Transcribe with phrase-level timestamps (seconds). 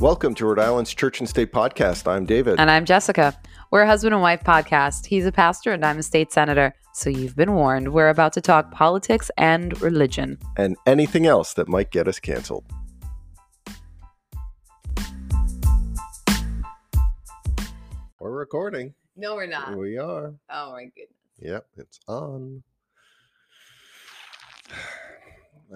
[0.00, 2.10] Welcome to Rhode Island's Church and State Podcast.
[2.10, 2.58] I'm David.
[2.58, 3.38] And I'm Jessica.
[3.70, 5.04] We're a husband and wife podcast.
[5.04, 6.74] He's a pastor and I'm a state senator.
[6.94, 7.92] So you've been warned.
[7.92, 10.38] We're about to talk politics and religion.
[10.56, 12.64] and anything else that might get us canceled.
[18.18, 18.94] We're recording.
[19.16, 19.76] No, we're not.
[19.76, 20.34] We are.
[20.50, 21.16] Oh my goodness.
[21.40, 22.62] Yep, it's on.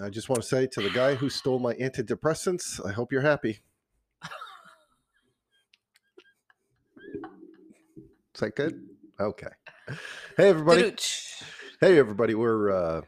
[0.01, 3.21] I just want to say to the guy who stole my antidepressants, I hope you're
[3.21, 3.59] happy.
[8.35, 8.83] Is that good?
[9.17, 9.47] Okay.
[10.35, 10.93] Hey, everybody.
[11.79, 12.35] Hey, everybody.
[12.35, 13.01] We're uh,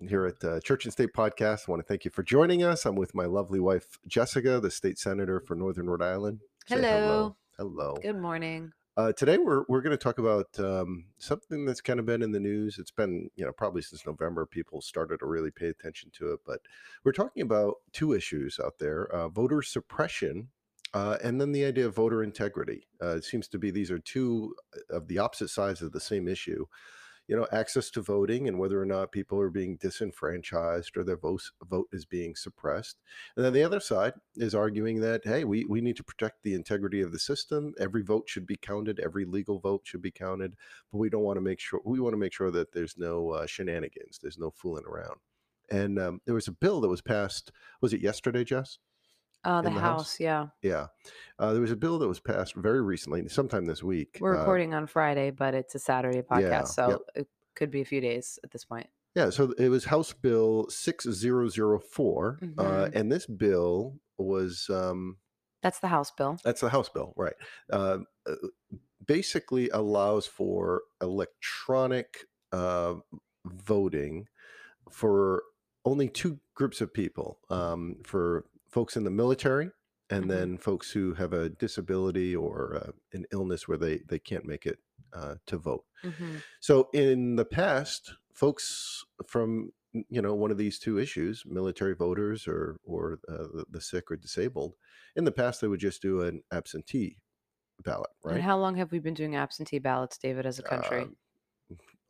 [0.00, 1.68] here at uh, Church and State Podcast.
[1.68, 2.84] I want to thank you for joining us.
[2.84, 6.40] I'm with my lovely wife, Jessica, the state senator for Northern Rhode Island.
[6.66, 7.36] Say Hello.
[7.56, 7.96] Hello.
[8.02, 8.72] Good morning.
[8.96, 12.32] Uh, today, we're, we're going to talk about um, something that's kind of been in
[12.32, 12.76] the news.
[12.80, 16.40] It's been, you know, probably since November, people started to really pay attention to it.
[16.44, 16.58] But
[17.04, 20.48] we're talking about two issues out there uh, voter suppression
[20.94, 22.86] uh, and then the idea of voter integrity.
[23.02, 24.54] Uh, it seems to be these are two
[24.90, 26.66] of the opposite sides of the same issue.
[27.28, 31.16] You know, access to voting and whether or not people are being disenfranchised or their
[31.16, 32.98] vote, vote is being suppressed.
[33.36, 36.54] And then the other side is arguing that, hey, we, we need to protect the
[36.54, 37.74] integrity of the system.
[37.78, 40.56] Every vote should be counted, every legal vote should be counted,
[40.90, 43.30] but we don't want to make sure, we want to make sure that there's no
[43.30, 45.16] uh, shenanigans, there's no fooling around.
[45.70, 48.78] And um, there was a bill that was passed, was it yesterday, Jess?
[49.44, 50.20] Uh, the the house, house?
[50.20, 50.46] yeah.
[50.62, 50.86] Yeah.
[51.38, 54.18] Uh, there was a bill that was passed very recently, sometime this week.
[54.20, 56.40] We're uh, recording on Friday, but it's a Saturday podcast.
[56.50, 57.00] Yeah, so yep.
[57.14, 58.86] it could be a few days at this point.
[59.14, 62.38] Yeah, so it was House Bill 6004.
[62.42, 62.94] Uh, Mhm.
[62.94, 65.18] and this bill was, um,
[65.62, 66.38] That's the House bill.
[66.44, 67.34] that's the House bill, right?
[67.70, 68.34] Uh, uh,
[69.04, 72.94] basically allows for electronic uh,
[73.44, 74.28] voting
[74.90, 75.42] for
[75.84, 79.70] only two groups of people um, for folks in the military
[80.10, 80.28] and Mhm.
[80.28, 84.66] then folks who have a disability or uh, an illness where they, they can't make
[84.66, 84.78] it
[85.14, 85.84] uh, to vote.
[86.04, 89.72] hmm So in the past, folks from
[90.08, 94.16] you know one of these two issues, military voters or or uh, the, sick or
[94.16, 94.74] disabled,
[95.16, 97.18] in the past they would just do an absentee
[97.84, 98.42] ballot, And right?
[98.42, 101.10] how long have we been doing absentee ballots, David, as a country?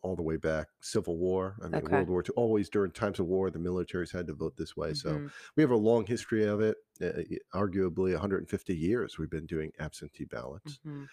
[0.03, 1.57] All the way back, Civil War.
[1.63, 1.89] I mean, Okay.
[1.89, 2.33] World War II.
[2.37, 4.95] Always during times of war, the militaries had to vote this way.
[4.95, 5.33] So Mhm.
[5.57, 6.77] we have a long history of it.
[7.01, 7.23] Uh,
[7.55, 10.81] arguably, 150 years we've been doing absentee ballots.
[10.85, 11.09] Mhm.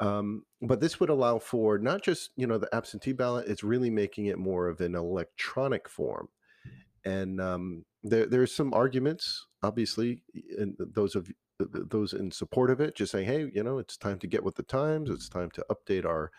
[0.00, 3.90] Um, but this would allow for not just you know the absentee ballot; it's really
[3.90, 6.28] making it more of an electronic form.
[7.04, 10.24] And um, there there's some arguments, obviously,
[10.58, 11.26] and those of
[11.58, 14.26] th- th- those in support of it, just saying, hey, you know, it's time to
[14.26, 15.10] get with the times.
[15.10, 16.32] It's time to update our.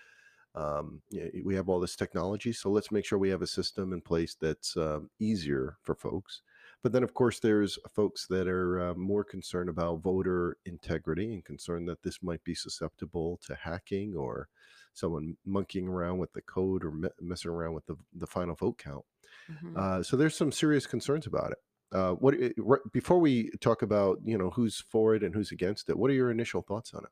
[0.53, 1.01] Um,
[1.43, 4.35] we have all this technology, so let's make sure we have a system in place
[4.35, 6.41] that's um, easier for folks.
[6.83, 11.45] But then, of course, there's folks that are uh, more concerned about voter integrity and
[11.45, 14.49] concerned that this might be susceptible to hacking or
[14.93, 18.77] someone monkeying around with the code or me- messing around with the, the final vote
[18.77, 19.05] count.
[19.49, 19.75] Mhm.
[19.75, 21.59] Uh, so there's some serious concerns about it.
[21.91, 25.89] Uh, what right, before we talk about you know who's for it and who's against
[25.89, 25.97] it?
[25.97, 27.11] What are your initial thoughts on it?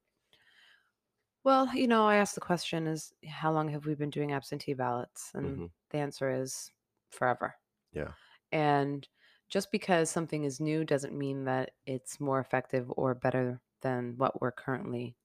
[1.44, 4.74] Well, you know, I asked the question is how long have we been doing absentee
[4.74, 5.32] ballots?
[5.34, 5.72] And Mhm.
[5.90, 6.72] the answer is
[7.12, 7.56] forever.
[7.92, 8.14] Yeah.
[8.52, 9.08] And
[9.50, 14.42] just because something is new doesn't mean that it's more effective or better than what
[14.42, 15.18] we're currently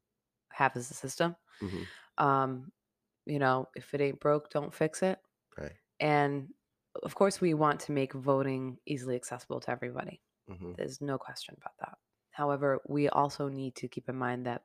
[0.52, 1.36] have as a system.
[1.60, 1.84] Mhm.
[2.19, 2.72] Um,
[3.26, 5.20] you know, if it ain't broke, don't fix it.
[5.56, 5.76] Right.
[6.00, 6.54] And
[7.02, 10.22] of course, we want to make voting easily accessible to everybody.
[10.48, 11.98] hmm There's no question about that.
[12.32, 14.64] However, we also need to keep in mind that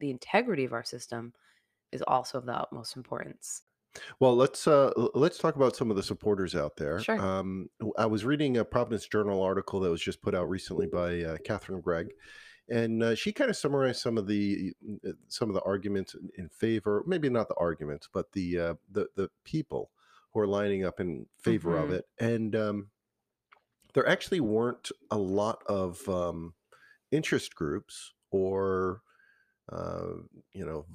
[0.00, 1.32] the integrity of our system
[1.92, 3.62] is also of the utmost importance.
[4.20, 7.00] Well, let's uh, let's talk about some of the supporters out there.
[7.00, 7.18] Sure.
[7.18, 11.22] Um, I was reading a Providence Journal article that was just put out recently by
[11.22, 12.08] uh, Katherine Gregg,
[12.68, 14.74] and uh, she kind of summarized some of the
[15.06, 19.06] uh, some of the arguments in, favor, maybe not the arguments, but the uh, the
[19.14, 19.90] the people
[20.34, 21.94] who are lining up in favor of Mhm.
[21.94, 22.90] it, and um,
[23.94, 26.52] there actually weren't a lot of um,
[27.12, 29.00] interest groups or
[29.70, 30.14] uh,
[30.52, 30.86] you know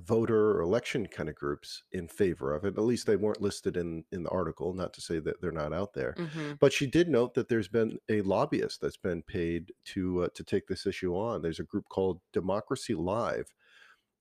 [0.00, 2.76] voter or election kind of groups in favor of it.
[2.76, 4.74] At least they weren't listed in in the article.
[4.74, 6.58] Not to say that they're not out there, Mhm.
[6.60, 10.44] but she did note that there's been a lobbyist that's been paid to uh, to
[10.44, 11.42] take this issue on.
[11.42, 13.54] There's a group called Democracy Live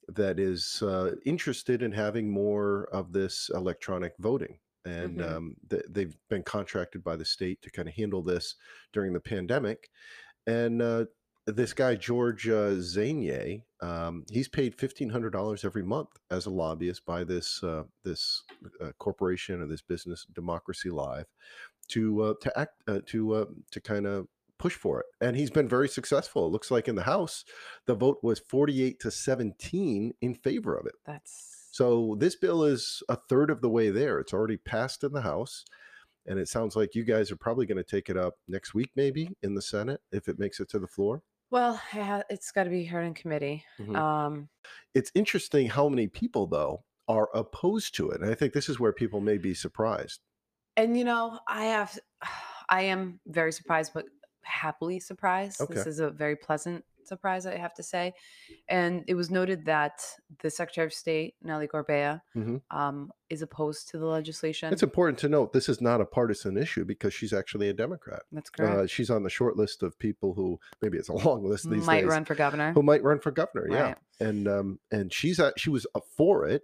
[0.07, 4.59] that is uh, interested in having more of this electronic voting.
[4.85, 5.21] And Mhm.
[5.21, 8.55] um, th- they've been contracted by the state to kind of handle this
[8.93, 9.89] during the pandemic.
[10.47, 11.05] And uh,
[11.47, 16.49] this guy George uh, Zainyeh, um, he's paid fifteen hundred dollars every month as a
[16.49, 18.43] lobbyist by this uh, this
[18.81, 21.27] uh, corporation or this business, Democracy Live,
[21.89, 24.27] to uh, to act uh, to uh, to kind of
[24.57, 25.05] push for it.
[25.21, 26.47] And he's been very successful.
[26.47, 27.43] It looks like in the House,
[27.85, 30.95] the vote was 48 to 17 in favor of it.
[31.05, 34.19] That's So this bill is a third of the way there.
[34.19, 35.65] It's already passed in the House.
[36.25, 38.89] And it sounds like you guys are probably going to take it up next week,
[38.95, 41.21] maybe in the Senate, if it makes it to the floor.
[41.51, 41.81] Well,
[42.29, 43.63] it's got to be heard in committee.
[43.79, 43.95] Mhm.
[43.95, 44.49] Um,
[44.93, 48.21] It's interesting how many people, though, are opposed to it.
[48.21, 50.21] And I think this is where people may be surprised.
[50.77, 51.97] and you know, I have,
[52.69, 54.05] I am very surprised, but
[54.43, 55.61] happily surprised.
[55.69, 58.13] This is a very pleasant surprise, I have to say.
[58.67, 60.03] And it was noted that
[60.41, 62.61] the Secretary of State Nellie Gorbea Mhm.
[62.71, 64.71] um, is opposed to the legislation.
[64.73, 68.21] It's important to note this is not a partisan issue because she's actually a Democrat.
[68.31, 68.77] That's correct.
[68.77, 71.85] Uh, she's on the short list of people who maybe it's a long list these
[71.85, 72.73] Might days run for governor.
[72.73, 73.67] who might run for governor.
[73.69, 73.97] Yeah, Right.
[74.19, 76.63] and um, and she's uh, she was uh, for it,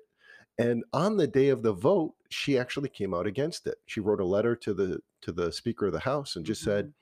[0.58, 3.76] and on the day of the vote, she actually came out against it.
[3.86, 6.94] She wrote a letter to the to the Speaker of the House and just said,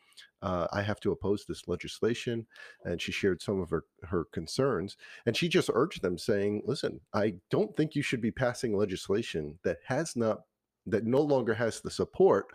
[0.42, 2.48] uh, "I have to oppose this legislation,"
[2.84, 7.02] and she shared some of her her concerns, and she just urged them, saying, "Listen,
[7.14, 10.42] I don't think you should be passing legislation that has not
[10.86, 12.48] that no longer has the support."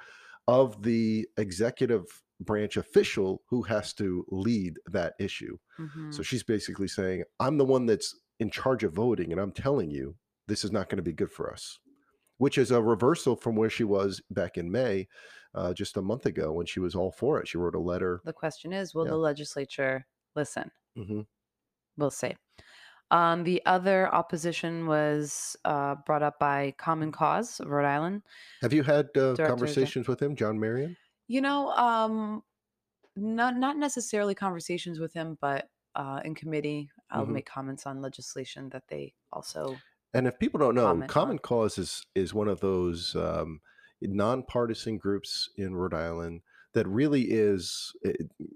[0.47, 5.57] Of the executive branch official who has to lead that issue.
[5.79, 6.13] Mhm.
[6.13, 9.91] So she's basically saying, I'm the one that's in charge of voting, and I'm telling
[9.91, 10.17] you,
[10.47, 11.79] this is not going to be good for us,
[12.39, 15.09] which is a reversal from where she was back in May,
[15.55, 17.49] uh, just a month ago, when she was all for it.
[17.49, 18.21] She wrote a letter.
[18.25, 19.11] the question is, will Yeah.
[19.13, 20.71] the legislature listen?
[20.97, 21.23] hmm
[21.97, 22.35] We'll see.
[23.11, 28.23] Um, the other opposition was uh, brought up by Common Cause of Rhode Island.
[28.63, 30.97] Have you had uh, conversations with him, John Marion?
[31.29, 32.43] You know, um,
[33.17, 37.33] not not necessarily conversations with him, but uh, in committee, I'll Mhm.
[37.35, 39.77] make comments on legislation that they also.
[40.15, 41.39] And if people don't know, Comment Common.
[41.39, 43.61] Cause is is one of those um,
[44.01, 47.93] nonpartisan groups in Rhode Island that really is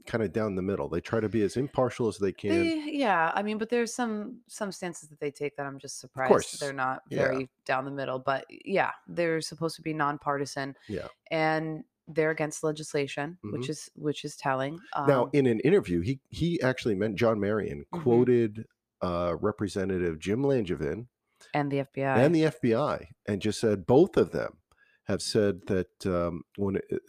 [0.06, 0.88] kind of down the middle.
[0.88, 2.50] They try to be as impartial as they can.
[2.50, 6.00] They, yeah, I mean, but there's some some stances that they take that I'm just
[6.00, 7.18] surprised they're not yeah.
[7.18, 8.18] very down the middle.
[8.18, 10.74] But yeah, they're supposed to be nonpartisan.
[10.88, 11.08] Yeah.
[11.30, 14.80] and they're against legislation, which is which is telling.
[15.06, 18.02] Now, Um, in an interview, he he actually meant John Marion Mhm.
[18.02, 18.64] quoted
[19.02, 21.06] uh, Representative Jim Langevin
[21.54, 22.16] and the FBI.
[22.16, 24.58] and the FBI, and just said both of them
[25.04, 27.00] have said that um, when it,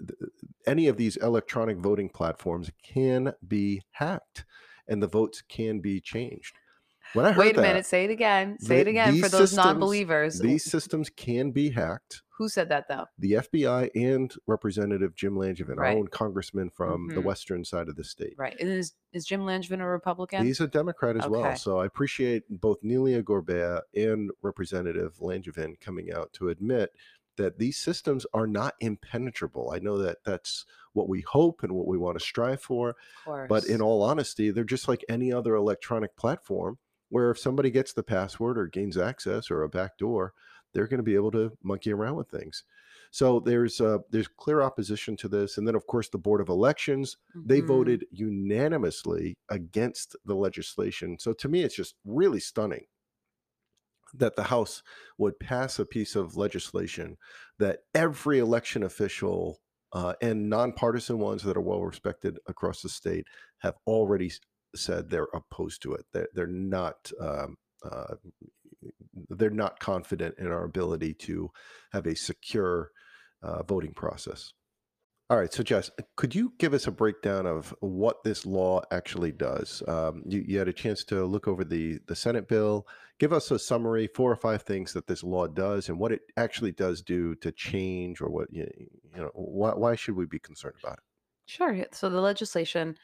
[0.66, 4.46] any of these electronic voting platforms can be hacked,
[4.88, 6.56] and the votes can be changed.
[7.14, 8.58] When I heard Wait a that, minute, say it again.
[8.60, 10.40] Say it again for those systems- non-believers.
[10.40, 12.22] these systems can be hacked.
[12.38, 13.06] Who said that though?
[13.18, 15.92] The FBI and Representative Jim Langevin, Right.
[15.94, 17.24] our own congressman from the Mhm.
[17.26, 18.36] western side of the state.
[18.38, 18.56] Right.
[18.60, 20.46] And is is Jim Langevin a Republican?
[20.46, 21.56] He's a Democrat as well.
[21.56, 26.92] So I appreciate both Nelia Gorbea and Representative Langevin coming out to admit
[27.38, 29.72] that these systems are not impenetrable.
[29.72, 32.90] I know that that's what we hope and what we want to strive for.
[32.90, 32.96] of
[33.26, 33.48] course.
[33.50, 36.78] But in all honesty, they're just like any other electronic platform
[37.10, 40.34] where if somebody gets the password or gains access or a backdoor,
[40.74, 42.64] they're going to be able to monkey around with things.
[43.12, 46.50] So there's uh, there's clear opposition to this, and then of course the Board of
[46.50, 47.62] Elections they Mhm.
[47.62, 51.18] voted unanimously against the legislation.
[51.18, 52.86] So to me, it's just really stunning
[54.14, 54.82] that the House
[55.18, 57.18] would pass a piece of legislation
[57.60, 59.62] that every election official
[59.92, 63.28] uh, and nonpartisan ones that are well respected across the state
[63.60, 64.32] have already
[64.76, 66.06] said they're opposed to it.
[66.14, 67.12] They're, they're not.
[67.20, 68.16] Um, uh,
[69.30, 71.50] they're not confident in our ability to
[71.92, 72.92] have a secure
[73.42, 74.54] uh, voting process.
[75.30, 79.32] All right, so Jess, could you give us a breakdown of what this law actually
[79.32, 79.84] does?
[79.88, 82.88] Um, you, you had a chance to look over the the Senate bill.
[83.20, 86.22] Give us a summary, four or five things that this law does, and what it
[86.36, 88.68] actually does do to change, or what you,
[89.14, 91.04] you know, why, why should we be concerned about it?
[91.46, 91.86] Sure.
[91.92, 92.96] So the legislation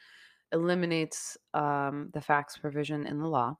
[0.52, 3.56] eliminates um, the fax provision in the law.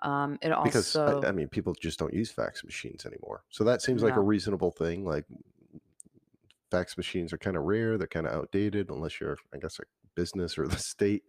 [0.00, 3.64] Um, it Because also I, I mean, people just don't use fax machines anymore, so
[3.64, 5.04] that seems like a reasonable thing.
[5.04, 5.26] Like
[6.70, 9.82] fax machines are kind of rare; they're kind of outdated, unless you're, I guess, a
[10.14, 11.24] business or the state.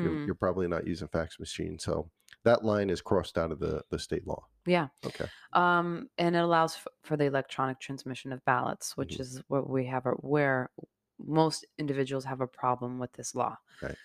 [0.00, 0.26] you're, Mhm.
[0.26, 2.10] you're probably not using fax machines, So
[2.44, 4.46] that line is crossed out of the, the state law.
[4.66, 4.88] yeah.
[5.04, 5.28] Okay.
[5.54, 9.20] Um, and it allows f- for the electronic transmission of ballots, which Mhm.
[9.20, 10.70] is what we have, where
[11.18, 13.56] most individuals have a problem with this law.
[13.80, 13.98] Right.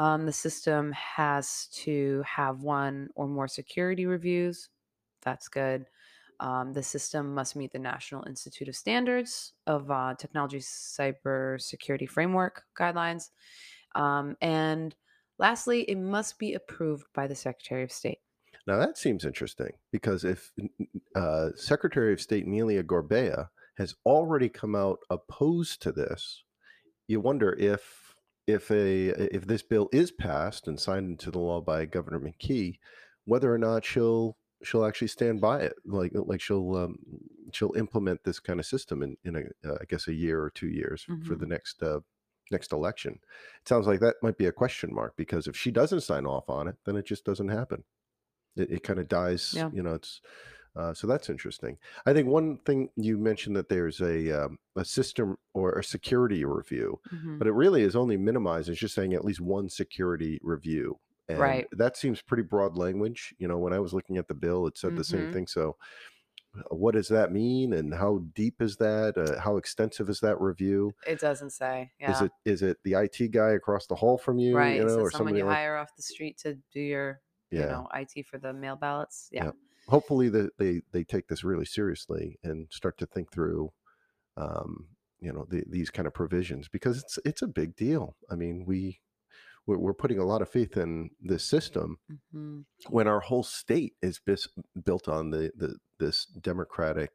[0.00, 4.70] Um, the system has to have one or more security reviews.
[5.20, 5.84] That's good.
[6.40, 12.62] Um, the system must meet the National Institute of Standards of uh, Technology Cybersecurity Framework
[12.78, 13.28] guidelines.
[13.94, 14.96] Um, and
[15.38, 18.20] lastly, it must be approved by the Secretary of State.
[18.66, 20.50] Now that seems interesting because if
[21.14, 26.42] uh, Secretary of State Nelia Gorbea has already come out opposed to this,
[27.06, 28.09] you wonder if
[28.50, 32.78] if a if this bill is passed and signed into the law by Governor McKee,
[33.24, 36.98] whether or not she'll she'll actually stand by it, like like she'll um,
[37.52, 40.50] she'll implement this kind of system in in a uh, I guess a year or
[40.50, 42.00] two years for the hmm next uh,
[42.50, 43.20] next election.
[43.62, 46.48] It sounds like that might be a question mark because if she doesn't sign off
[46.48, 47.84] on it, then it just doesn't happen.
[48.56, 49.54] It, it kind of dies.
[49.54, 49.70] Yeah.
[49.70, 50.20] You know, it's
[50.76, 51.78] uh, so that's interesting.
[52.06, 56.44] I think one thing you mentioned that there's a um, a system or a security
[56.44, 58.68] review, hmm but it really is only minimized.
[58.68, 61.68] It's just saying at least one security review, and Right.
[61.72, 63.34] that seems pretty broad language.
[63.38, 65.46] You know, when I was looking at the bill, it said the same hmm thing.
[65.48, 65.76] So,
[66.58, 69.18] uh, what does that mean, and how deep is that?
[69.18, 70.94] Uh, how extensive is that review?
[71.06, 71.92] It doesn't say.
[72.06, 74.76] Is it is it the IT guy across the hall from you, Right.
[74.76, 77.22] you Is know, it or someone you like hire off the street to do your,
[77.54, 79.28] you know, IT for the mail ballots?
[79.32, 79.44] Yeah.
[79.44, 79.52] yeah.
[79.90, 83.72] Hopefully that they they take this really seriously and start to think through
[84.36, 84.88] um,
[85.20, 88.16] you know, the, these kind of provisions because it's it's a big deal.
[88.30, 89.00] I mean, we
[89.66, 91.98] we're, we're putting a lot of faith in this system
[92.32, 94.48] hmm when our whole state is bis-
[94.84, 97.10] built on the, the this democratic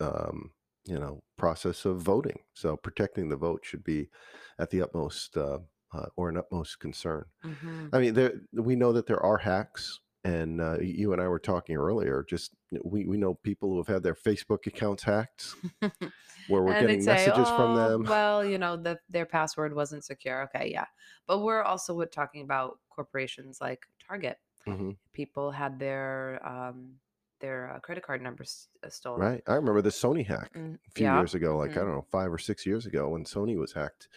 [0.00, 0.50] um,
[0.84, 2.40] you know process of voting.
[2.54, 4.10] So protecting the vote should be
[4.58, 5.60] at the utmost uh,
[5.94, 7.24] uh, or an utmost concern.
[7.42, 9.98] hmm I mean, there we know that there are hacks,
[10.28, 12.24] and uh, you and I were talking earlier.
[12.28, 12.52] Just
[12.84, 15.54] we we know people who have had their Facebook accounts hacked,
[16.46, 18.04] where we're getting say, messages from "Oh, them.
[18.06, 20.86] well, you know, the their password wasn't secure." Okay, yeah.
[21.26, 24.38] But we're also talking about corporations like Target.
[24.66, 27.00] hmm People had their um
[27.40, 29.20] their uh, credit card numbers uh, stolen.
[29.20, 29.42] Right.
[29.46, 31.10] I remember the Sony hack Mm, a few yeah.
[31.10, 33.72] years ago, like I hmm don't know, five or six years ago, when Sony was
[33.72, 34.08] hacked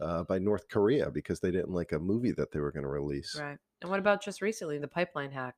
[0.00, 2.88] uh, by North Korea because they didn't like a movie that they were going to
[2.88, 3.42] release.
[3.42, 3.58] Right.
[3.80, 5.56] And what about just recently the pipeline hack?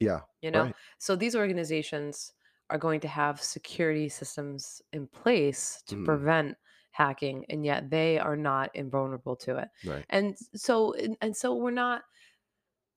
[0.00, 0.22] Yeah.
[0.40, 0.76] You know, Right.
[0.98, 2.32] so these organizations
[2.70, 6.56] are going to have security systems in place to Mm, prevent
[6.90, 9.68] hacking, and yet they are not invulnerable to it.
[9.82, 10.06] right.
[10.08, 12.02] And so, and so we're not.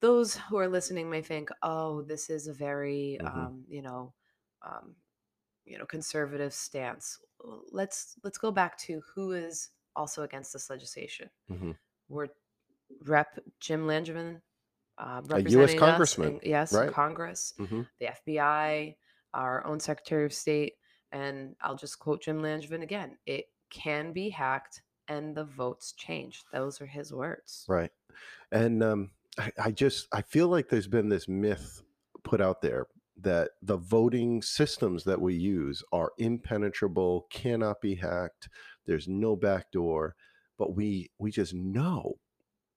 [0.00, 4.14] Those who are listening may think, "Oh, this is a very, hmm um, you know,
[4.62, 4.96] um,
[5.64, 7.20] you know, conservative stance."
[7.72, 11.30] Let's let's go back to who is also against this legislation.
[11.48, 11.72] hmm
[12.08, 12.28] We're
[13.04, 13.38] Rep.
[13.60, 14.40] Jim Langevin
[14.98, 15.74] uh, A U.S.
[15.74, 16.92] congressman, in yes right?
[16.92, 18.94] Congress, hmm the FBI,
[19.34, 20.74] our own Secretary of State,
[21.12, 26.44] and I'll just quote Jim Langevin again: "It can be hacked, and the votes change."
[26.52, 27.64] Those are his words.
[27.68, 27.90] Right.
[28.52, 31.82] And um, I, I just I feel like there's been this myth
[32.24, 32.86] put out there
[33.18, 38.48] that the voting systems that we use are impenetrable, cannot be hacked.
[38.86, 40.14] There's no backdoor,
[40.58, 42.14] but we we just know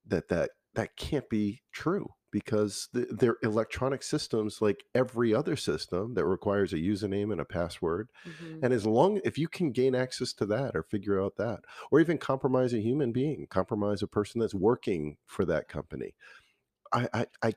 [0.07, 6.13] that that that can't be true because th- they're electronic systems like every other system
[6.13, 8.09] that requires a username and a password.
[8.25, 11.61] Hmm and as long if you can gain access to that or figure out that
[11.91, 16.13] or even compromise a human being compromise a person that's working for that company.
[16.93, 17.53] I i i,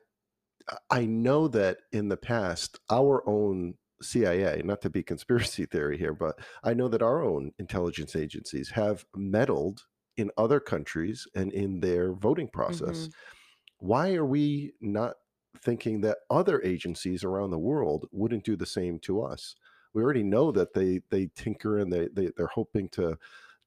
[0.90, 6.14] I know that in the past our own cia not to be conspiracy theory here
[6.14, 11.80] but i know that our own intelligence agencies have meddled in other countries and in
[11.80, 13.12] their voting process hmm
[13.78, 15.16] why are we not
[15.58, 19.54] thinking that other agencies around the world wouldn't do the same to us?
[19.94, 23.18] We already know that they they tinker and they, they they're hoping to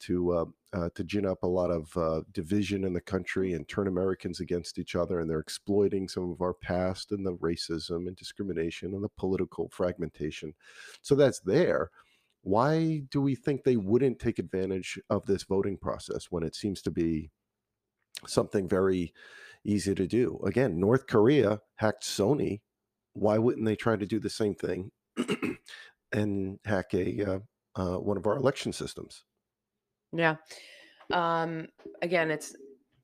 [0.02, 3.68] to uh, uh, to gin up a lot of uh, division in the country and
[3.68, 8.08] turn Americans against each other, and they're exploiting some of our past and the racism
[8.08, 10.54] and discrimination and the political fragmentation.
[11.02, 11.92] So that's there.
[12.42, 16.82] Why do we think they wouldn't take advantage of this voting process when it seems
[16.84, 17.32] to be
[18.28, 19.14] something very
[19.66, 20.40] easy to do.
[20.46, 22.62] Again, North Korea hacked Sony.
[23.14, 24.92] Why wouldn't they try to do the same thing
[26.12, 27.40] and hack a uh,
[27.76, 29.24] uh, one of our election systems?
[30.16, 30.36] Yeah.
[31.12, 31.68] Um.
[32.02, 32.56] Again, it's.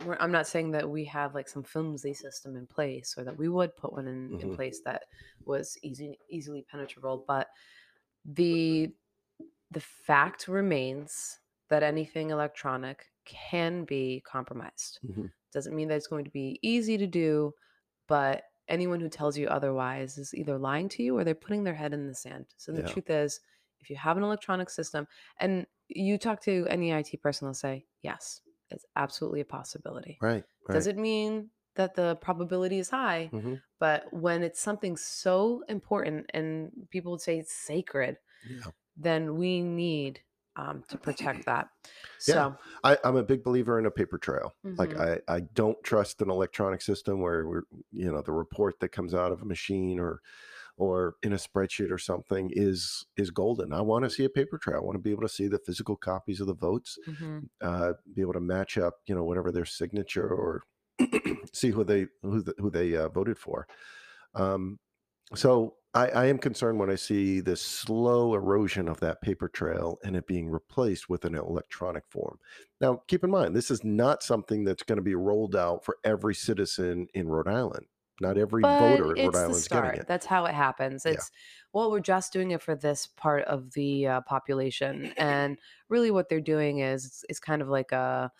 [0.05, 3.37] We're, I'm not saying that we have like some flimsy system in place, or that
[3.37, 5.03] we would put one in, in hmm place that
[5.45, 7.23] was easy, easily penetrable.
[7.27, 7.47] But
[8.25, 8.89] the
[9.71, 11.39] the fact remains
[11.69, 14.99] that anything electronic can be compromised.
[15.05, 17.53] hmm Doesn't mean that it's going to be easy to do,
[18.07, 21.73] but anyone who tells you otherwise is either lying to you or they're putting their
[21.73, 22.47] head in the sand.
[22.57, 22.87] So the Yeah.
[22.87, 23.39] truth is,
[23.81, 25.07] if you have an electronic system
[25.39, 30.17] and you talk to any IT person, they'll say, yes, it's absolutely a possibility.
[30.21, 30.43] Right.
[30.71, 30.95] Does Right.
[30.95, 33.31] it mean that the probability is high?
[33.31, 38.71] hmm But when it's something so important and people would say it's sacred, Yeah.
[38.95, 40.21] then we need
[40.55, 41.69] um, to protect that.
[42.27, 42.33] Yeah.
[42.35, 44.53] So, I, I'm a big believer in a paper trail.
[44.77, 48.79] Like mhm, I, I don't trust an electronic system where we're, you know, the report
[48.81, 50.21] that comes out of a machine or
[50.77, 53.73] or in a spreadsheet or something is is golden.
[53.73, 54.77] I want to see a paper trail.
[54.77, 57.93] I want to be able to see the physical copies of the votes, hmm uh,
[58.13, 60.63] be able to match up, you know, whatever their signature or
[61.53, 63.67] see who they who the, who they uh, voted for.
[64.35, 64.79] Um,
[65.35, 69.99] so I, I am concerned when I see the slow erosion of that paper trail
[70.03, 72.39] and it being replaced with an electronic form.
[72.79, 75.97] Now, keep in mind, this is not something that's going to be rolled out for
[76.03, 77.87] every citizen in Rhode Island.
[78.21, 80.07] Not every But voter in Rhode Island is getting it.
[80.07, 81.03] That's how it happens.
[81.05, 81.13] Yeah.
[81.13, 81.31] It's
[81.73, 85.57] well, we're just doing it for this part of the uh, population, and
[85.89, 88.31] really, what they're doing is it's, it's kind of like a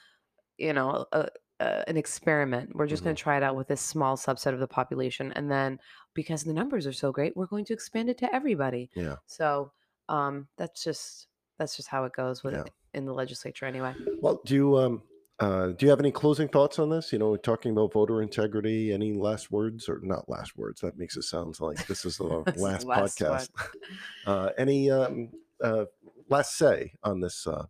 [0.57, 1.27] you know a,
[1.59, 2.75] a, an experiment.
[2.75, 3.19] We're just going Mhm.
[3.19, 5.79] to try it out with this small subset of the population, and then
[6.13, 8.89] because the numbers are so great, we're going to expand it to everybody.
[8.95, 9.15] Yeah.
[9.25, 9.71] So
[10.09, 12.63] um, that's just that's just how it goes with Yeah.
[12.93, 13.95] in the legislature, anyway.
[14.19, 15.03] Well, do you um
[15.41, 17.11] uh do you have any closing thoughts on this?
[17.11, 20.81] You know, talking about voter integrity, any last words or not last words?
[20.81, 22.23] That makes it sound like this is the
[22.57, 23.49] last last podcast.
[24.25, 25.29] uh any um
[25.63, 25.85] uh
[26.29, 27.65] last say on this uh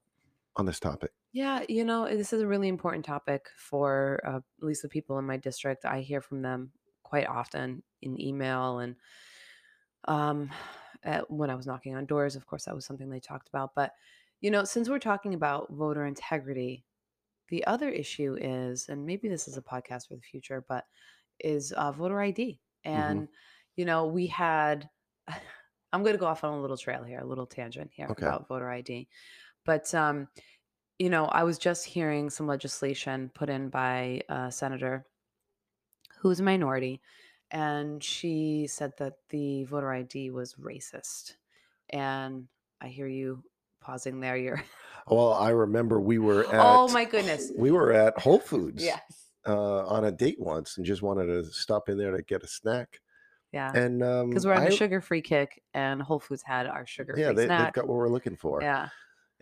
[0.58, 1.12] on this topic?
[1.34, 5.18] Yeah, you know, this is a really important topic for uh, at least the people
[5.18, 5.86] in my district.
[5.86, 6.72] I hear from them
[7.04, 8.96] quite often in email and
[10.06, 10.50] um,
[11.06, 12.36] uh, when I was knocking on doors.
[12.36, 13.72] Of course, that was something they talked about.
[13.76, 13.94] But,
[14.42, 16.84] you know, since we're talking about voter integrity,
[17.52, 20.88] the other issue is, and maybe this is a podcast for the future, but
[21.40, 22.62] is uh, voter ID.
[22.94, 23.30] hmm And,
[23.78, 24.90] you know, we had,
[25.94, 28.32] I'm going to go off on a little trail here, a little tangent here Okay.
[28.32, 29.10] about voter ID.
[29.66, 30.30] But, um,
[31.00, 35.08] you know, I was just hearing some legislation put in by a senator
[36.20, 37.02] who's a minority,
[37.50, 41.38] and she said that the voter ID was racist.
[41.90, 42.48] And
[42.80, 43.44] I hear you
[43.82, 44.38] pausing there.
[44.38, 44.64] You're,
[45.08, 47.52] Well, I remember we were at oh my goodness.
[47.56, 49.02] we were at Whole Foods Yes.
[49.48, 52.48] uh on a date once and just wanted to stop in there to get a
[52.48, 53.00] snack.
[53.52, 53.72] Yeah.
[53.76, 56.86] And Because um we're on a I sugar free kick, and Whole Foods had our
[56.86, 58.62] sugar yeah, free they, they've got what we're looking for.
[58.62, 58.90] Yeah.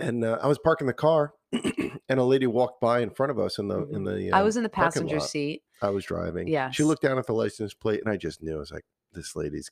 [0.02, 3.38] And uh, I was parking the car, and a lady walked by in front of
[3.40, 5.62] us in the in hmm the I um, was in the passenger seat.
[5.82, 6.48] I was driving.
[6.48, 6.72] Yeah.
[6.72, 8.56] She looked down at the license plate, and I just knew.
[8.56, 9.70] I was like, "This lady's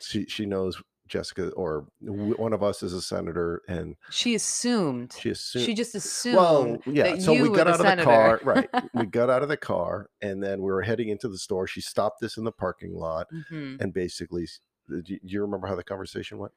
[0.00, 5.16] she she knows Jessica or w- one of us is a senator, and She assumed.
[5.16, 7.16] she assumed." She just assumed Well, yeah.
[7.16, 8.70] So we got out of the car, right?
[8.92, 11.66] We got out of the car, and then we were heading into the store.
[11.66, 14.46] She stopped us in the parking lot, hmm and basically,
[14.88, 16.52] do you, remember how the conversation went?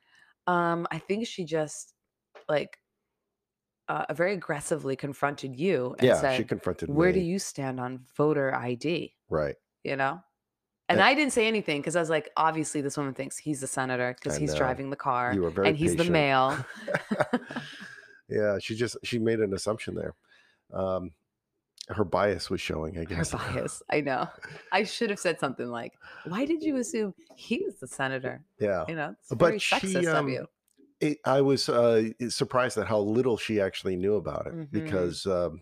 [0.48, 1.94] Um, I think she just
[2.50, 2.80] like
[3.88, 8.00] uh, very aggressively confronted you and Yeah, she said, confronted "Where do you stand on
[8.00, 9.58] voter ID?" Right.
[9.84, 10.24] You know.
[10.90, 13.68] And I didn't say anything because I was like, obviously, this woman thinks he's the
[13.68, 16.58] senator because he's know driving the car you were very and he's the male.
[18.30, 20.14] yeah, she just she made an assumption there.
[20.74, 21.12] Um,
[21.90, 23.32] her bias was showing, I Her guess.
[23.32, 23.84] bias.
[23.92, 24.28] I know.
[24.72, 25.94] I should have said something like,
[26.24, 30.28] "Why did you assume he was the senator?" yeah, You know, but she sexist of
[30.28, 30.48] um you.
[31.02, 35.26] it, I was uh, surprised at how little she actually knew about it hmm because
[35.26, 35.62] um,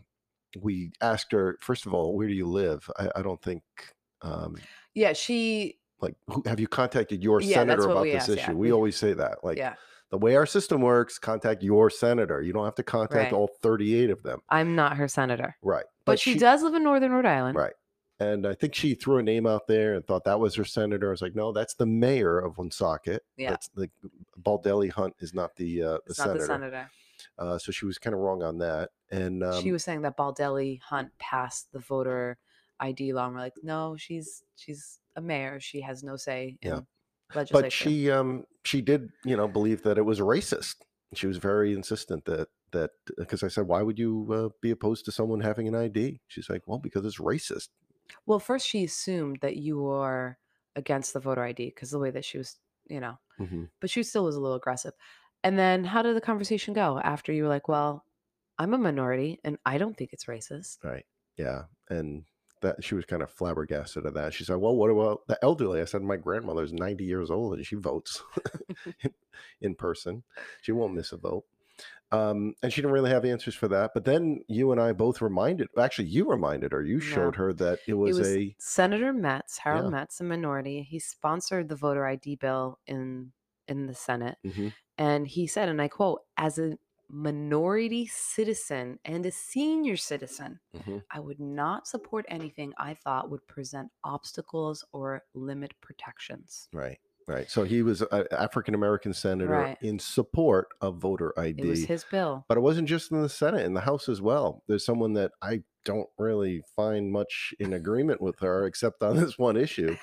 [0.59, 2.89] we asked her first of all, where do you live?
[2.97, 3.63] I, I don't think
[4.21, 5.77] um, Yeah, she.
[6.01, 8.27] like who, have you contacted your Yeah, senator about this.
[8.27, 8.51] Yeah, issue?
[8.51, 8.71] We we.
[8.71, 9.43] always say that.
[9.43, 9.75] Like Yeah,
[10.09, 12.41] the way our system works, contact your senator.
[12.41, 13.33] You don't have to contact right.
[13.33, 14.39] all 38 of them.
[14.49, 15.85] I'm not her senator, Right.
[16.05, 17.55] but But she she does live in Northern Rhode Island.
[17.57, 17.73] right.
[18.19, 21.07] And I think she threw a name out there and thought that was her senator.
[21.07, 23.23] I was like, no, that's the mayor of Woonsocket.
[23.35, 23.89] Yeah, That's the
[24.39, 26.45] Baldelli Hunt is not the uh, the it's not the senator.
[26.45, 26.91] senator.
[27.39, 28.89] Uh, so she was kind of wrong on that.
[29.11, 32.37] And She um, was saying that Baldelli Hunt passed the voter
[32.81, 35.59] ID law, and we're like, no, she's she's a mayor.
[35.61, 36.87] She has no say yeah, in
[37.51, 40.77] but she um she did you know believe that it was racist.
[41.15, 45.05] She was very insistent that that because I said, why would you uh, be opposed
[45.05, 46.21] to someone having an ID?
[46.27, 47.69] She's like, well, because it's racist.
[48.25, 50.37] Well, first she assumed that you were
[50.75, 54.03] against the voter ID because the way that she was, you know, hmm but she
[54.03, 54.93] still was a little aggressive.
[55.43, 58.05] And then how did the conversation go after you were like, well,
[58.59, 60.79] I'm a minority and I don't think it's racist.
[60.83, 61.05] Right.
[61.37, 61.65] Yeah.
[61.89, 62.25] And
[62.61, 64.33] that she was kind of flabbergasted at that.
[64.33, 65.81] She said, Well, what about the elderly?
[65.81, 68.23] I said, My grandmother's 90 years old and she votes
[69.03, 69.13] in,
[69.61, 70.23] in person.
[70.61, 71.45] She won't miss a vote.
[72.11, 73.91] Um, and she didn't really have answers for that.
[73.93, 77.37] But then you and I both reminded, actually, you reminded her, you showed No.
[77.37, 79.89] her that it It was was a, Senator Metts, Harold yeah.
[79.89, 80.83] Metts, a minority.
[80.83, 83.33] He sponsored the voter ID bill in
[83.67, 84.37] in the Senate.
[84.43, 86.77] hmm And he said, and I quote, as a
[87.11, 93.45] minority citizen and a senior citizen, hmm I would not support anything I thought would
[93.47, 96.69] present obstacles or limit protections.
[96.73, 96.99] Right.
[97.27, 97.49] Right.
[97.49, 99.77] So he was an African American senator Right.
[99.81, 101.61] in support of voter ID.
[101.61, 102.45] It was his bill.
[102.49, 104.63] But it wasn't just in the Senate, in the House as well.
[104.67, 109.37] There's someone that I don't really find much in agreement with her, except on this
[109.37, 109.95] one issue,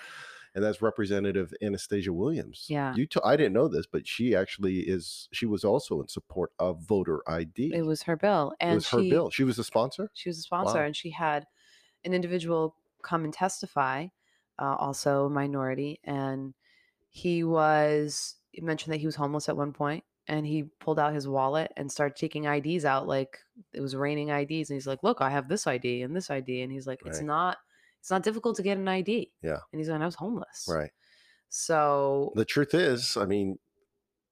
[0.59, 2.67] and that's Representative Anastasia Williams.
[2.69, 2.93] Yeah.
[2.97, 3.07] you.
[3.07, 5.29] T- I didn't know this, but she actually is.
[5.33, 7.73] She was also in support of voter ID.
[7.73, 9.31] It was her bill, and It was her she bill.
[9.31, 10.11] She was a sponsor.
[10.15, 10.87] she was a sponsor, Wow.
[10.87, 11.47] and she had
[12.05, 14.07] an individual come and testify,
[14.59, 16.55] uh, also a minority, and
[17.09, 21.15] he was he mentioned that he was homeless at one point, and he pulled out
[21.15, 23.39] his wallet and started taking IDs out like
[23.73, 26.63] it was raining IDs, and he's like, "Look, I have this ID and this ID,"
[26.63, 27.27] and he's like, "It's Right.
[27.27, 27.59] not."
[28.09, 29.31] It's not difficult to get an ID.
[29.43, 29.59] Yeah.
[29.71, 30.65] And he's like, I was homeless.
[30.67, 30.93] Right.
[31.51, 33.59] So The truth is, I mean,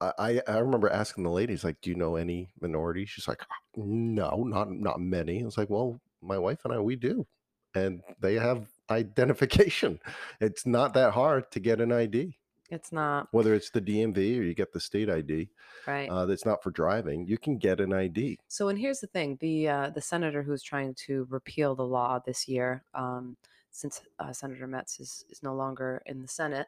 [0.01, 3.43] I I remember asking the ladies like, "Do you know any minorities?" She's like,
[3.77, 7.27] "No, not not many." I was like, "Well, my wife and I, we do,
[7.75, 10.01] and they have identification.
[10.41, 12.39] It's not that hard to get an ID,
[12.71, 15.51] it's not whether it's the DMV or you get the state ID.
[15.87, 16.09] right.
[16.09, 17.27] Uh, that's not for driving.
[17.27, 18.39] You can get an ID.
[18.49, 22.19] So, and here's the thing: the uh, the senator who's trying to repeal the law
[22.19, 23.37] this year, um,
[23.77, 26.67] since uh, Senator Metts is is no longer in the Senate,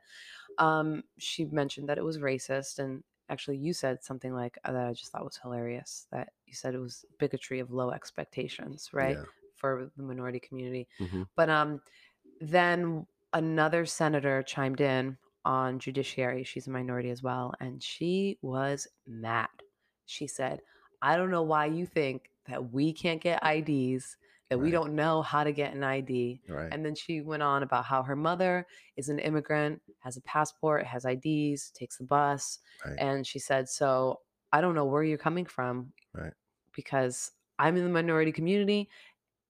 [0.58, 4.86] um, she mentioned that it was racist, and actually, you said something like uh, that
[4.86, 6.06] I just thought was hilarious.
[6.12, 9.24] That you said it was bigotry of low expectations, right, Yeah.
[9.56, 10.88] for the minority community.
[11.00, 11.26] Mhm.
[11.36, 11.80] But um,
[12.40, 16.44] then another senator chimed in on judiciary.
[16.44, 19.48] She's a minority as well, and she was mad.
[20.06, 20.60] She said,
[21.02, 24.16] "I don't know why you think that we can't get IDs,
[24.50, 26.68] that we don't know how to get an ID." Right.
[26.72, 30.84] And then she went on about how her mother is an immigrant, has a passport,
[30.86, 32.96] has IDs, takes the bus, Right.
[32.98, 34.20] and she said, "So
[34.52, 36.32] I don't know where you're coming from, Right.
[36.74, 38.88] because I'm in the minority community."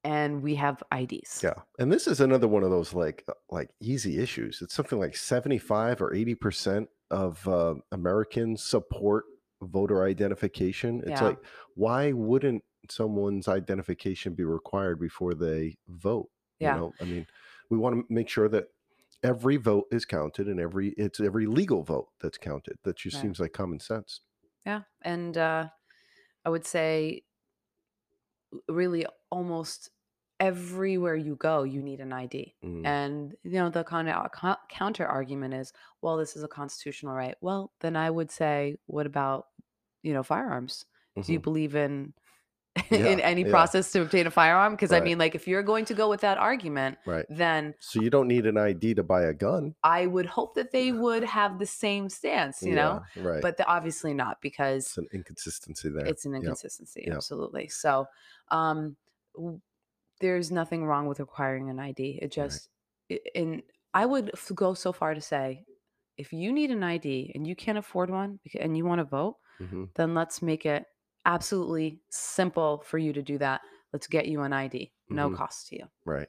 [0.04, 1.42] And we have IDs.
[1.42, 4.62] Yeah, and this is another one of those like uh, like easy issues.
[4.62, 9.24] It's something like seventy five or eighty percent of uh, Americans support
[9.60, 11.00] voter identification.
[11.00, 11.24] It's Yeah.
[11.28, 11.38] like
[11.74, 16.30] why wouldn't someone's identification be required before they vote?
[16.60, 16.68] Yeah.
[16.68, 17.26] You know, I mean,
[17.70, 18.68] we want to make sure that
[19.22, 22.78] every vote is counted and every it's every legal vote that's counted.
[22.84, 23.20] That just Right.
[23.20, 24.22] seems like common sense.
[24.64, 25.70] Yeah, and uh,
[26.44, 27.24] I would say,
[28.68, 29.90] really, almost
[30.40, 32.54] everywhere you go, you need an ID.
[32.62, 34.30] Mm, And you know, the kind of
[34.70, 37.36] counter argument is, well, this is a constitutional right.
[37.40, 39.48] Well, then I would say, what about
[40.02, 40.84] you know firearms?
[41.22, 41.40] Do you mhm.
[41.40, 42.14] believe in
[42.90, 43.50] Yeah, in any yeah.
[43.50, 44.72] process to obtain a firearm?
[44.74, 47.26] Because I mean, like, if you're going to go with that argument, Right.
[47.28, 49.74] then So you don't need an ID to buy a gun.
[49.82, 52.62] I would hope that they would have the same stance.
[52.62, 53.42] You know, right.
[53.42, 56.06] but the, obviously not because it's an inconsistency there.
[56.06, 57.16] it's an inconsistency Yep.
[57.16, 58.06] absolutely so
[58.50, 58.96] um
[60.20, 62.68] there's nothing wrong with requiring an id it just
[63.10, 63.62] i- and
[63.94, 65.64] i would f- go so far to say
[66.16, 69.36] if you need an id and you can't afford one and you want to vote
[69.58, 70.84] hmm then let's make it
[71.28, 73.60] absolutely simple for you to do that
[73.92, 75.36] let's get you an id no Mhm.
[75.36, 76.28] cost to you Right.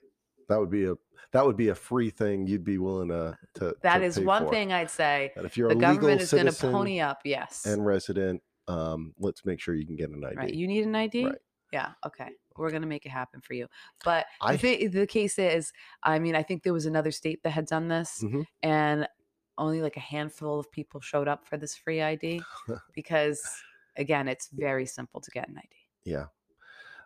[0.49, 0.95] That would be a
[1.31, 4.43] that would be a free thing you'd be willing to to that to is one
[4.45, 4.49] for.
[4.51, 7.19] thing i'd say That if you're the a legal government is going to pony up
[7.23, 10.35] yes and resident, um, let's make sure you can get an ID.
[10.37, 10.53] Right.
[10.53, 11.25] You need an ID?
[11.25, 11.35] Right.
[11.71, 11.93] Yeah.
[12.05, 12.29] Okay.
[12.55, 13.67] We're going to make it happen for you.
[14.03, 15.71] But I the, the case is,
[16.03, 18.45] I mean, I think there was another state that had done this Mhm.
[18.61, 19.07] and
[19.57, 22.41] only like a handful of people showed up for this free ID
[22.93, 23.41] because,
[23.99, 25.67] again, it's very simple to get an ID.
[26.05, 26.25] yeah.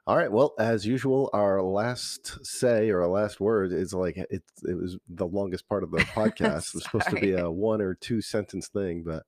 [0.06, 0.30] All right.
[0.32, 4.28] Well, as usual, our last say or our last word is like it.
[4.64, 6.70] It was the longest part of the podcast.
[6.70, 9.24] it was supposed to be a one or two sentence thing, but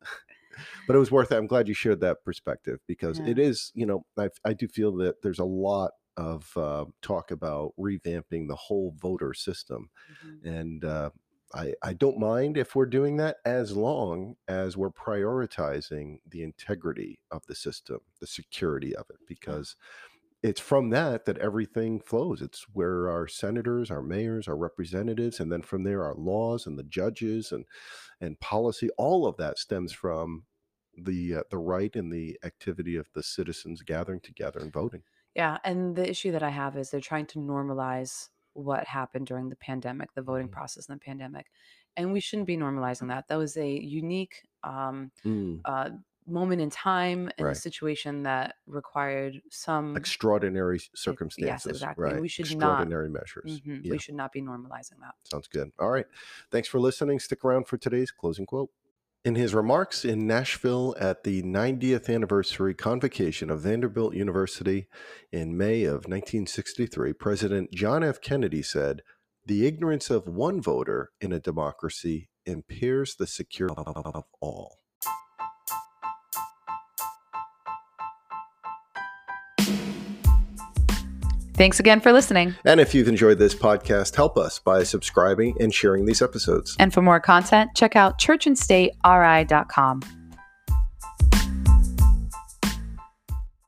[0.86, 1.38] but it was worth it.
[1.38, 3.28] I'm glad you shared that perspective because Yeah.
[3.30, 3.72] it is.
[3.74, 8.50] You know, I I do feel that there's a lot of uh, talk about revamping
[8.50, 9.90] the whole voter system.
[10.26, 10.46] Mhm.
[10.60, 11.10] and uh,
[11.56, 17.20] I, I don't mind if we're doing that as long as we're prioritizing the integrity
[17.32, 19.78] of the system, the security of it, because
[20.44, 22.42] it's from that that everything flows.
[22.42, 26.78] It's where our senators, our mayors, our representatives, and then from there our laws and
[26.78, 27.66] the judges and
[28.20, 28.90] and policy.
[28.98, 30.46] All of that stems from
[30.98, 35.04] the uh, the right and the activity of the citizens gathering together and voting.
[35.36, 35.58] Yeah.
[35.64, 39.56] And the issue that I have is they're trying to normalize what happened during the
[39.58, 40.52] pandemic, the voting Mhm.
[40.54, 41.52] process in the pandemic.
[41.98, 43.28] And we shouldn't be normalizing that.
[43.28, 45.92] That was a unique um, Mm, uh,
[46.26, 51.46] moment in time and a situation that required some extraordinary circumstances.
[51.48, 52.04] Yes, exactly.
[52.06, 52.20] Right.
[52.20, 52.80] we should not.
[52.80, 53.62] extraordinary measures.
[53.62, 53.92] mhm, Yeah.
[53.92, 55.14] We should not be normalizing that.
[55.24, 55.72] Sounds good.
[55.78, 56.08] All right.
[56.50, 57.20] Thanks for listening.
[57.20, 58.72] Stick around for today's closing quote.
[59.26, 64.86] In his remarks in Nashville at the 90th anniversary convocation of Vanderbilt University
[65.32, 68.22] in May of 1963, President John F.
[68.22, 69.02] Kennedy said,
[69.44, 74.78] The ignorance of one voter in a democracy impairs the security of all.
[81.56, 82.54] Thanks again for listening.
[82.66, 86.76] And if you've enjoyed this podcast, help us by subscribing and sharing these episodes.
[86.80, 90.02] And for more content, check out churchandstateri.com.